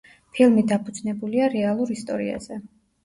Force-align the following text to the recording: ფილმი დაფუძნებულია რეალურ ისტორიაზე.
ფილმი 0.37 0.63
დაფუძნებულია 0.71 1.49
რეალურ 1.57 1.93
ისტორიაზე. 1.97 2.59